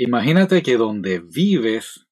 [0.00, 2.06] Imagínate que donde vives,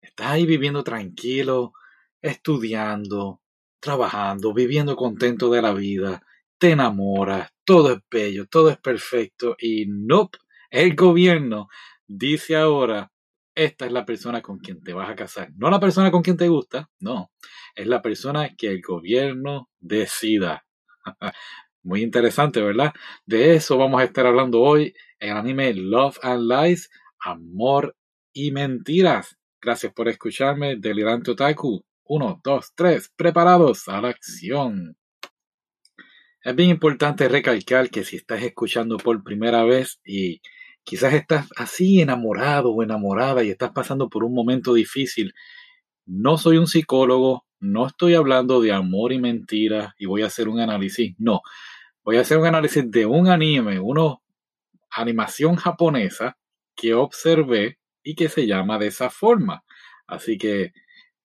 [0.00, 1.74] estás ahí viviendo tranquilo,
[2.22, 3.42] estudiando,
[3.80, 6.22] trabajando, viviendo contento de la vida,
[6.56, 10.30] te enamoras, todo es bello, todo es perfecto y no,
[10.70, 11.68] el gobierno
[12.06, 13.12] dice ahora,
[13.54, 15.50] esta es la persona con quien te vas a casar.
[15.54, 17.30] No la persona con quien te gusta, no,
[17.74, 20.64] es la persona que el gobierno decida.
[21.82, 22.94] Muy interesante, ¿verdad?
[23.26, 26.90] De eso vamos a estar hablando hoy el anime Love and Lies,
[27.20, 27.96] Amor
[28.32, 29.36] y Mentiras.
[29.60, 31.84] Gracias por escucharme, Delirante Otaku.
[32.04, 34.96] Uno, dos, tres, preparados a la acción.
[36.42, 40.40] Es bien importante recalcar que si estás escuchando por primera vez y
[40.84, 45.34] quizás estás así enamorado o enamorada y estás pasando por un momento difícil,
[46.04, 50.48] no soy un psicólogo, no estoy hablando de amor y mentiras y voy a hacer
[50.48, 51.40] un análisis, no
[52.06, 54.14] voy a hacer un análisis de un anime, una
[54.96, 56.36] animación japonesa
[56.74, 59.64] que observé y que se llama de esa forma.
[60.06, 60.72] Así que,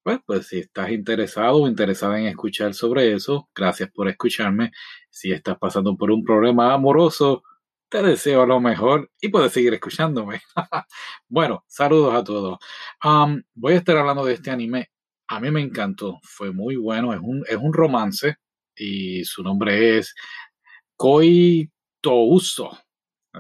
[0.04, 4.72] pues, pues si estás interesado o interesada en escuchar sobre eso, gracias por escucharme.
[5.10, 7.44] Si estás pasando por un problema amoroso,
[7.90, 10.42] te deseo lo mejor y puedes seguir escuchándome.
[11.28, 12.58] bueno, saludos a todos.
[13.54, 14.90] Voy a estar hablando de este anime.
[15.28, 18.38] A mí me encantó, fue muy bueno, es un, es un romance
[18.76, 20.16] y su nombre es
[20.98, 21.70] Koi
[22.02, 22.78] Touso,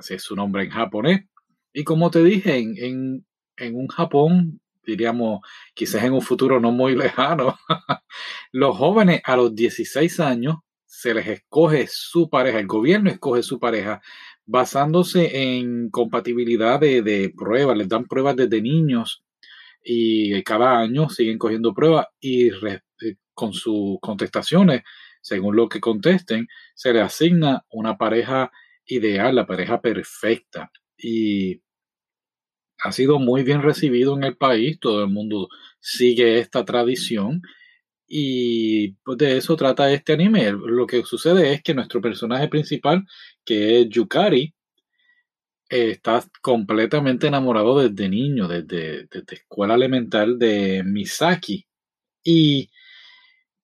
[0.01, 1.25] así es su nombre en japonés.
[1.73, 5.41] Y como te dije, en, en, un Japón, diríamos,
[5.73, 7.57] quizás en un futuro no muy lejano,
[8.51, 13.59] los jóvenes a los 16 años se les escoge su pareja, el gobierno escoge su
[13.59, 14.01] pareja
[14.45, 19.23] basándose en compatibilidad de, de pruebas, les dan pruebas desde niños
[19.83, 22.81] y cada año siguen cogiendo pruebas y eh,
[23.33, 24.83] con sus contestaciones
[25.21, 28.51] según lo que contesten, se le asigna una pareja
[28.95, 30.71] ideal, la pareja perfecta.
[30.97, 31.61] Y
[32.83, 37.41] ha sido muy bien recibido en el país, todo el mundo sigue esta tradición
[38.07, 40.51] y pues, de eso trata este anime.
[40.51, 43.05] Lo que sucede es que nuestro personaje principal,
[43.45, 44.53] que es Yukari,
[45.69, 51.65] está completamente enamorado desde niño, desde, desde escuela elemental de Misaki.
[52.23, 52.69] Y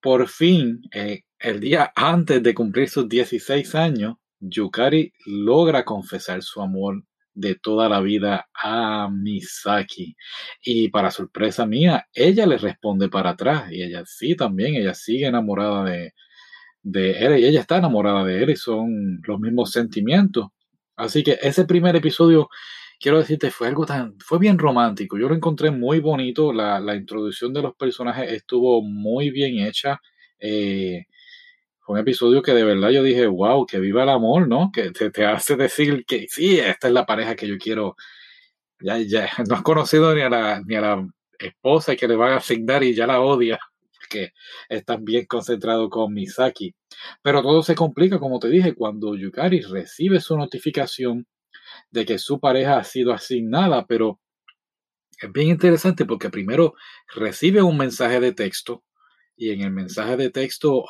[0.01, 6.61] por fin, eh, el día antes de cumplir sus 16 años, Yukari logra confesar su
[6.61, 7.03] amor
[7.33, 10.15] de toda la vida a Misaki.
[10.63, 13.71] Y para sorpresa mía, ella le responde para atrás.
[13.71, 16.13] Y ella sí también, ella sigue enamorada de,
[16.83, 20.47] de él y ella está enamorada de él y son los mismos sentimientos.
[20.95, 22.49] Así que ese primer episodio,
[22.99, 25.17] quiero decirte, fue algo tan, fue bien romántico.
[25.17, 26.53] Yo lo encontré muy bonito.
[26.53, 29.99] La, la introducción de los personajes estuvo muy bien hecha.
[30.39, 31.05] Eh,
[31.87, 34.71] un episodio que de verdad yo dije, wow, que viva el amor, ¿no?
[34.71, 37.95] Que te, hace decir que sí, esta es la pareja que yo quiero.
[38.79, 41.07] Ya, ya, no has conocido ni a la, ni a la
[41.39, 43.59] esposa que le van a asignar y ya la odia,
[43.99, 44.33] porque
[44.69, 46.75] estás bien concentrado con Misaki.
[47.21, 51.25] Pero todo se complica, como te dije, cuando Yukari recibe su notificación
[51.91, 54.19] de que su pareja ha sido asignada, pero
[55.19, 56.75] es bien interesante porque primero
[57.15, 58.83] recibe un mensaje de texto
[59.35, 60.85] y en el mensaje de texto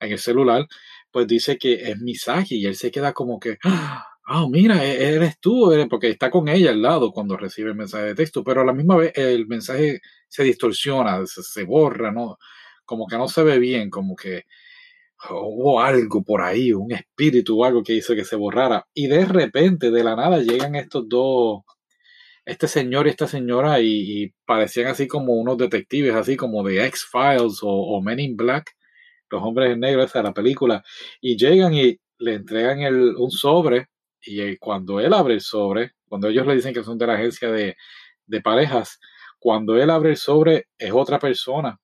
[0.00, 0.66] en el celular,
[1.10, 5.14] pues dice que es Misaki y él se queda como que, ah, oh, mira, e-,
[5.14, 8.62] eres tú, porque está con ella al lado cuando recibe el mensaje de texto, pero
[8.62, 12.38] a la misma vez el mensaje se distorsiona, se, borra, ¿no?
[12.84, 14.44] Como que no se ve bien, como que
[15.30, 18.86] hubo algo por ahí, un espíritu o algo que hizo que se borrara.
[18.94, 21.62] Y de repente, de la nada, llegan estos dos,
[22.44, 27.60] este señor y esta señora, y, parecían así como unos detectives, así como de X-Files
[27.62, 28.74] o Men in Black
[29.30, 30.82] los hombres en negro, esa es la película,
[31.20, 33.88] y llegan y le entregan el, un sobre,
[34.22, 37.50] y cuando él abre el sobre, cuando ellos le dicen que son de la agencia
[37.50, 37.76] de,
[38.26, 39.00] de parejas,
[39.38, 41.80] cuando él abre el sobre es otra persona.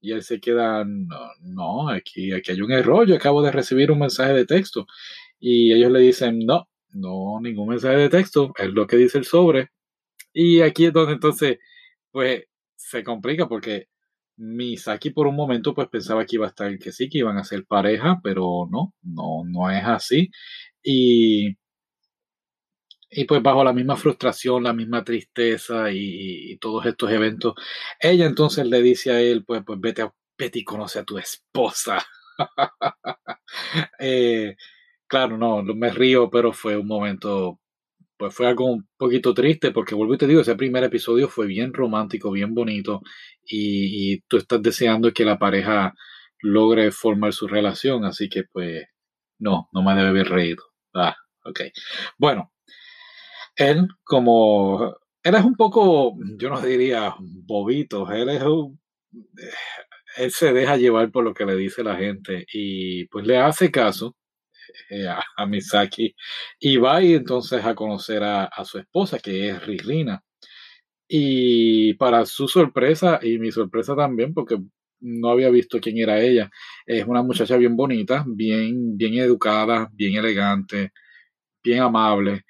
[0.00, 3.90] Y él se queda, no, no, aquí, aquí hay un error, yo acabo de recibir
[3.90, 4.86] un mensaje de texto.
[5.40, 9.24] Y ellos le dicen, no, no, ningún mensaje de texto, es lo que dice el
[9.24, 9.70] sobre.
[10.32, 11.58] Y aquí es donde entonces,
[12.12, 12.44] pues,
[12.76, 13.88] se complica porque
[14.38, 17.44] Misaki por un momento pues pensaba que iba a estar que sí, que iban a
[17.44, 20.30] ser pareja, pero no, no, no es así.
[20.82, 21.56] Y,
[23.10, 27.54] y pues bajo la misma frustración, la misma tristeza y, todos estos eventos,
[28.00, 31.18] ella entonces le dice a él, pues, pues vete, a, vete y conoce a tu
[31.18, 32.04] esposa.
[33.98, 34.56] Eh,
[35.06, 37.60] claro, no, me río, pero fue un momento
[38.18, 41.46] pues fue algo un poquito triste porque vuelvo y te digo, ese primer episodio fue
[41.46, 43.02] bien romántico, bien bonito
[43.44, 45.94] y, tú estás deseando que la pareja
[46.40, 48.86] logre formar su relación, así que pues
[49.38, 50.64] no, no me debe haber reído.
[50.94, 51.60] Ah, ok.
[52.18, 52.52] Bueno,
[53.56, 58.80] él, como él es un poco, yo no diría bobito, él es un,
[60.16, 63.70] él se deja llevar por lo que le dice la gente y pues le hace
[63.70, 64.16] caso
[64.90, 66.14] eh, a, Misaki
[66.60, 70.22] y va y entonces a conocer a, su esposa que es Ririna.
[71.08, 74.58] Y para su sorpresa y mi sorpresa también, porque
[75.00, 76.50] no había visto quién era ella,
[76.86, 80.92] es una muchacha bien bonita, bien, bien educada, bien elegante,
[81.62, 82.44] bien amable.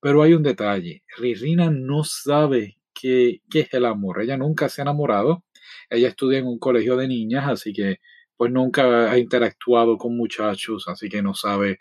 [0.00, 4.80] Pero hay un detalle, Ririna no sabe qué, qué es el amor, ella nunca se
[4.82, 5.44] ha enamorado,
[5.90, 7.98] ella estudia en un colegio de niñas, así que
[8.36, 11.78] pues nunca ha interactuado con muchachos, así que no sabe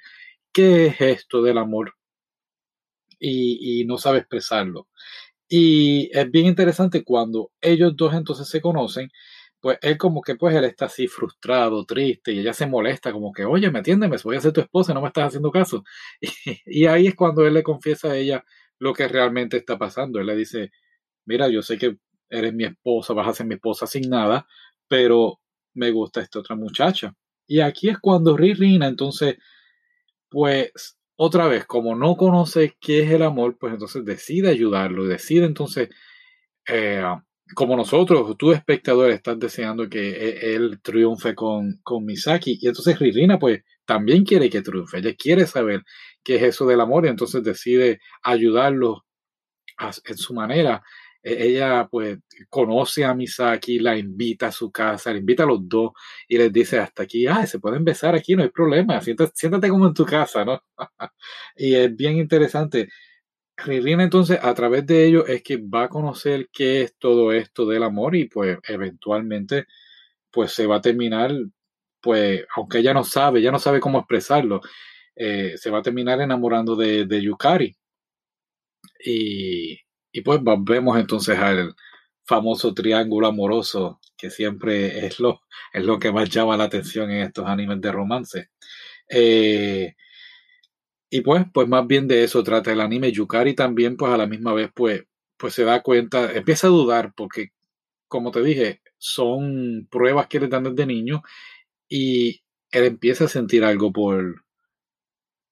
[0.54, 1.96] qué es esto del amor
[3.20, 4.88] y, no sabe expresarlo.
[5.50, 9.10] Y es bien interesante cuando ellos dos entonces se conocen,
[9.60, 13.32] pues él como que pues él está así frustrado, triste y ella se molesta como
[13.34, 15.84] que, oye, me atiéndeme, voy a ser tu esposa, no me estás haciendo caso.
[16.22, 16.30] Y,
[16.84, 18.46] y, ahí es cuando él le confiesa a ella
[18.80, 20.20] lo que realmente está pasando.
[20.20, 20.72] Él le dice,
[21.26, 21.98] mira, yo sé que
[22.30, 24.48] eres mi esposa, vas a ser mi esposa sin nada,
[24.88, 25.40] pero
[25.76, 27.14] me gusta esta otra muchacha.
[27.48, 29.38] Y aquí es cuando Ririna, entonces,
[30.30, 35.46] pues, otra vez, como no conoce qué es el amor, pues entonces decide ayudarlo, decide
[35.46, 35.90] entonces,
[36.68, 37.04] eh,
[37.56, 42.58] como nosotros, tú espectador, estás deseando que e, él triunfe con, con Misaki.
[42.62, 45.00] Y entonces Ririna, pues, también quiere que triunfe.
[45.00, 45.84] Ella quiere saber
[46.24, 49.06] qué es eso del amor y entonces decide ayudarlo
[50.06, 50.84] en su manera
[51.26, 52.20] ella pues
[52.50, 55.92] conoce a Misaki, la invita a su casa, la invita a los dos
[56.28, 59.70] y les dice hasta aquí, ah, se pueden besar aquí, no hay problema, siéntate, siéntate
[59.70, 60.62] como en tu casa, ¿no?
[61.58, 62.90] y es bien interesante.
[63.58, 67.66] Ririna entonces a través de ello es que va a conocer qué es todo esto
[67.66, 69.66] del amor y pues eventualmente
[70.32, 71.32] pues se va a terminar,
[72.02, 74.62] pues aunque ella no sabe, ya no sabe cómo expresarlo,
[75.16, 77.76] eh, se va a terminar enamorando de, de Yukari.
[79.06, 79.85] Y,
[80.16, 81.76] y pues vemos entonces al
[82.24, 85.42] famoso triángulo amoroso que siempre es lo,
[85.74, 88.50] es lo que más llama la atención en estos animes de romance.
[89.10, 89.94] Eh,
[91.10, 93.12] y pues, pues más bien de eso trata el anime.
[93.12, 95.04] Yukari también, pues a la misma vez, pues,
[95.36, 97.50] pues se da cuenta, empieza a dudar, porque,
[98.08, 101.24] como te dije, son pruebas que le dan desde niño,
[101.90, 102.42] y
[102.72, 104.46] él empieza a sentir algo por,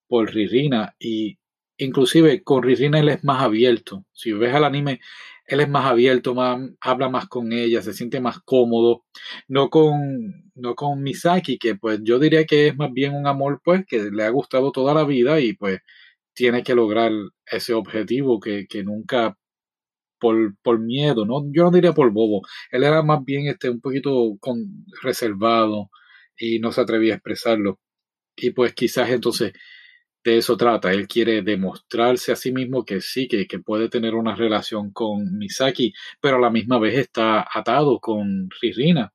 [0.07, 1.38] por Ririna, y
[1.78, 4.06] inclusive con Ririna él es más abierto.
[4.14, 5.00] Si ves al anime,
[5.46, 9.06] él es más abierto, más, habla más con ella, se siente más cómodo.
[9.48, 13.62] No con, no con Misaki, que pues yo diría que es más bien un amor
[13.64, 15.81] pues que le ha gustado toda la vida y pues
[16.34, 17.12] tiene que lograr
[17.46, 19.38] ese objetivo que, que nunca
[20.20, 21.44] por, por, miedo, ¿no?
[21.54, 22.44] Yo no diría por bobo.
[22.72, 25.90] Él era más bien este, un poquito con, reservado
[26.38, 27.80] y no se atrevía a expresarlo.
[28.36, 29.54] Y pues quizás entonces
[30.24, 30.92] de eso trata.
[30.92, 35.94] Él quiere demostrarse a sí mismo que sí, que, puede tener una relación con Misaki,
[36.22, 39.14] pero a la misma vez está atado con Ririna.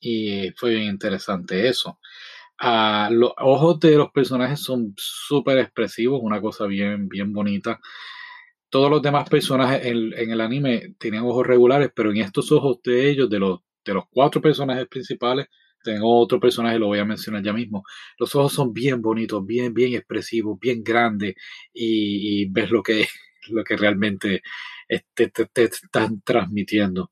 [0.00, 1.98] Y fue bien interesante eso.
[2.58, 7.80] Ah, los ojos de los personajes son súper expresivos, una cosa bien, bien bonita.
[8.70, 13.10] Todos los demás personajes en, el anime tenían ojos regulares, pero en estos ojos de
[13.10, 15.48] ellos, de los, de los cuatro personajes principales,
[15.82, 17.84] tengo otro personaje, lo voy a mencionar ya mismo.
[18.18, 21.34] Los ojos son bien bonitos, bien, bien expresivos, bien grandes
[21.72, 23.06] y, ves lo que,
[23.48, 24.42] lo que realmente
[25.14, 25.32] te,
[25.64, 27.10] están transmitiendo.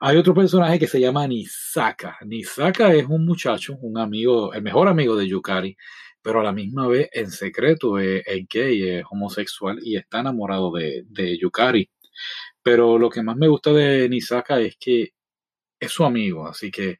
[0.00, 2.18] Hay otro personaje que se llama Nisaka.
[2.26, 5.76] Nisaka es un muchacho, un amigo, el mejor amigo de Yukari,
[6.22, 11.04] pero a la misma vez en secreto es, gay, es homosexual y está enamorado de,
[11.08, 11.90] de Yukari.
[12.62, 15.14] Pero lo que más me gusta de Nisaka es que
[15.80, 16.98] es su amigo, así que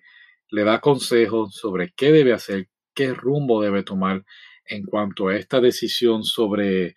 [0.51, 4.25] le da consejos sobre qué debe hacer, qué rumbo debe tomar
[4.67, 6.95] en cuanto a esta decisión sobre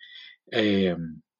[0.50, 0.96] eh,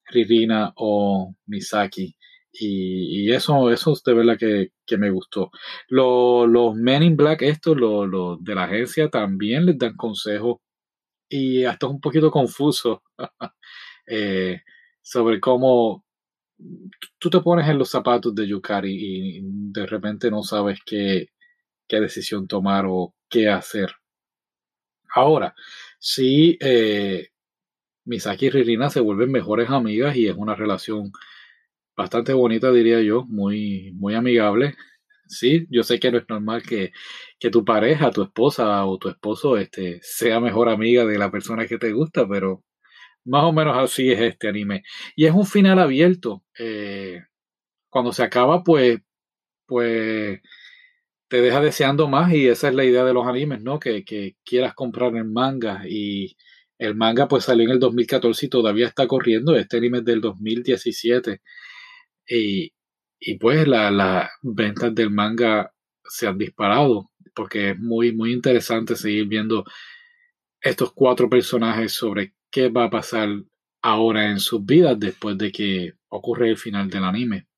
[0.06, 2.16] Ririna o Misaki.
[2.56, 5.50] Y, eso, eso es de verdad que, me gustó.
[5.88, 10.58] los Men in Black, estos, los de la agencia, también les dan consejos
[11.28, 13.02] y hasta es un poquito confuso
[14.06, 14.60] eh,
[15.02, 16.04] sobre cómo
[17.18, 21.28] tú te pones en los zapatos de Yukari y de repente no sabes qué,
[21.88, 23.92] qué decisión tomar o qué hacer.
[25.14, 25.54] Ahora,
[25.98, 27.28] si eh,
[28.04, 31.12] Misaki y Ririna se vuelven mejores amigas y es una relación
[31.96, 34.74] bastante bonita, diría yo, muy, muy amigable.
[35.26, 36.92] Sí, yo sé que no es normal que,
[37.38, 41.66] que, tu pareja, tu esposa o tu esposo este, sea mejor amiga de la persona
[41.66, 42.62] que te gusta, pero
[43.24, 44.82] más o menos así es este anime.
[45.16, 46.44] Y es un final abierto.
[46.58, 47.22] Eh,
[47.90, 49.00] cuando se acaba, pues,
[49.66, 50.40] pues
[51.34, 53.80] te deja deseando más y esa es la idea de los animes, ¿no?
[53.80, 54.04] Que,
[54.44, 56.36] quieras comprar en manga y
[56.78, 59.56] El manga pues salió en el 2014 y todavía está corriendo.
[59.56, 61.40] Este anime es del 2017.
[62.28, 62.72] Y,
[63.18, 65.72] y pues las ventas del manga
[66.04, 69.64] se han disparado porque es muy, muy interesante seguir viendo
[70.60, 73.28] estos cuatro personajes sobre qué va a pasar
[73.82, 77.48] ahora en sus vidas después de que ocurre el final del anime.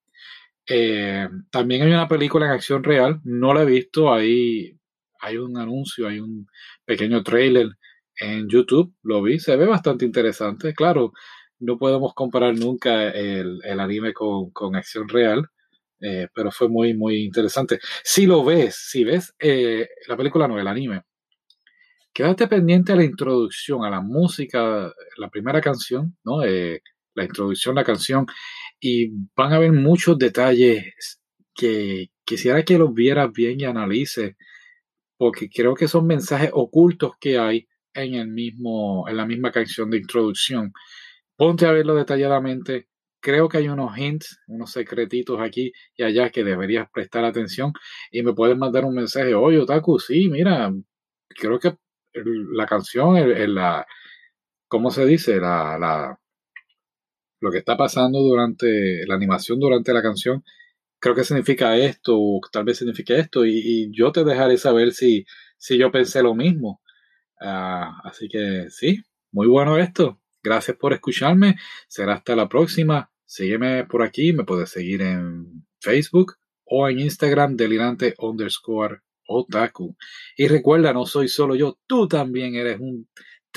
[0.68, 4.76] Eh, también hay una película en acción real, no la he visto, hay,
[5.20, 6.48] hay un anuncio, hay un
[6.84, 7.68] pequeño trailer
[8.18, 11.12] en YouTube, lo vi, se ve bastante interesante, claro,
[11.60, 15.46] no podemos comparar nunca el, anime con, acción real,
[16.00, 17.78] eh, pero fue muy, muy interesante.
[18.04, 21.02] Si lo ves, si ves eh, la película no, el anime,
[22.12, 26.40] quédate pendiente a la introducción, a la música, la primera canción, ¿no?
[26.42, 28.26] La introducción, la canción,
[28.80, 31.20] y van a ver muchos detalles
[31.54, 34.36] que quisiera que los vieras bien y analices,
[35.18, 39.90] porque creo que son mensajes ocultos que hay en el mismo, en la misma canción
[39.90, 40.72] de introducción.
[41.36, 42.88] Ponte a verlo detalladamente.
[43.20, 47.72] Creo que hay unos hints, unos secretitos aquí y allá que deberías prestar atención
[48.10, 50.72] y me puedes mandar un mensaje, oye, Otaku, sí, mira,
[51.28, 51.76] creo que
[52.14, 53.86] la canción, el, la,
[54.68, 55.38] ¿cómo se dice?
[55.40, 56.18] La, la,
[57.40, 60.44] lo que está pasando durante la animación, durante la canción,
[60.98, 65.26] creo que significa esto, o tal vez significa esto, y, yo te dejaré saber si,
[65.58, 66.80] si yo pensé lo mismo.
[67.40, 69.02] Ah, así que sí,
[69.32, 70.20] muy bueno esto.
[70.42, 71.56] Gracias por escucharme.
[71.88, 73.10] Será hasta la próxima.
[73.24, 74.32] Sígueme por aquí.
[74.32, 79.96] Me puedes seguir en Facebook o en Instagram delirante underscore otaku.
[80.36, 83.08] Y recuerda, no soy solo yo, tú también eres un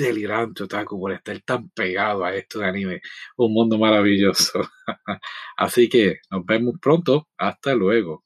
[0.05, 3.01] delirante otaku por estar tan pegado a esto de anime.
[3.37, 4.61] Un mundo maravilloso.
[5.57, 7.27] Así que nos vemos pronto.
[7.37, 8.23] Hasta luego.